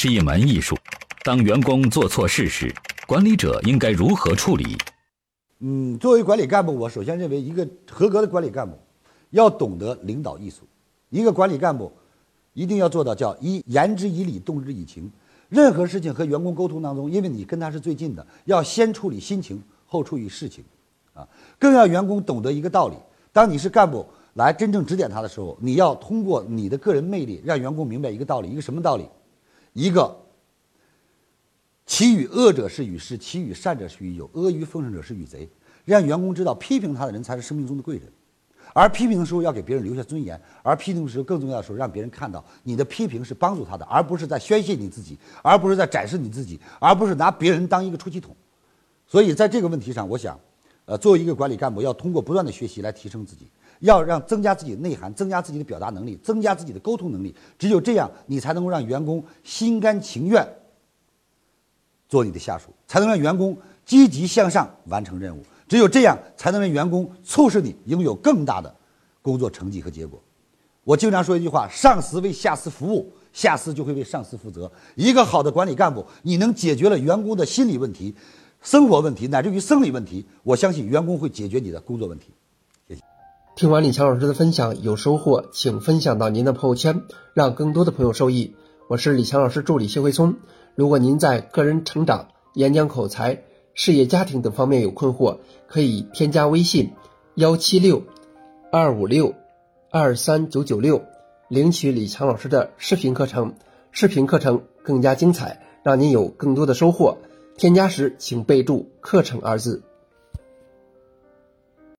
[0.00, 0.76] 是一门艺术。
[1.24, 2.72] 当员工做错事时，
[3.04, 4.78] 管理者应该如何处理？
[5.58, 8.78] 嗯，作为管理干部，我首先认为，一个合格的管理干部
[9.30, 10.58] 要懂得领导艺术。
[11.10, 11.90] 一个管理干部
[12.52, 15.10] 一定要做到叫一言之以理，动之以情。
[15.48, 20.62] 任何事情和员工沟通当中，因为你跟他是最近的，要先处理心情，后处理事情，
[21.12, 21.26] 啊，
[21.58, 22.94] 更要员工懂得一个道理：
[23.32, 29.04] 当你是干部来真正指点他的时候，你要通过你的个人魅力，让员工明白一个道理，一个什么道理？
[29.78, 30.24] 一个。
[31.86, 35.48] 其与恶者是与师，其与善者是与友，阿谀奉承者是与贼。
[35.84, 38.12] 让员工知道，批评他的人才是生命中的贵人，
[38.74, 48.36] 而批评的时候要给别人留下尊严，而批评的时候更重要的时候，让别人看到你的批评是帮助他的，而不是在宣泄你自己，而不是在展示你自己，而不是拿别人当一个出气筒。
[49.06, 50.38] 所以在这个问题上，我想，
[50.88, 53.46] 呃，作为一个管理干部，要通过不断的学习来提升自己，
[53.80, 57.34] 要让增加自己的内涵，增加自己的表达能力，增加自己的沟通能力。
[57.58, 60.48] 只有这样，你才能够让员工心甘情愿。
[62.08, 65.42] 做你的下属，才能让员工积极向上完成任务。
[65.68, 68.74] 只有这样，才能让员工促使你拥有更大的
[69.20, 70.18] 工作成绩和结果。
[70.84, 74.72] 我经常说一句话：上司为下司服务，下司就会为上司负责。
[74.94, 78.14] 一个好的管理干部，你能解决了员工的心理问题、
[78.70, 82.34] 生活问题，乃至于生理问题，我相信员工会解决你的工作问题。
[82.86, 83.00] 谢谢。
[83.56, 88.54] 听完李强老师的分享，有收获，请分享到您的朋友圈，让更多的朋友受益。
[88.86, 90.36] 我是李强老师助理谢慧聪。
[90.74, 96.90] 如果您在个人成长、演讲口才、事业家庭等方面有困惑，可以添加微信
[97.36, 98.02] 幺七六
[98.70, 99.34] 二五六
[99.90, 101.04] 二三九九六，
[101.48, 103.54] 领取李强老师的视频课程。
[103.92, 107.16] 视频课程更加精彩，让您有更多的收获。
[107.58, 109.82] 添加时请备注“课程”二字。